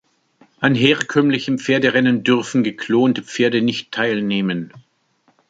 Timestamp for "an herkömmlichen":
0.61-1.59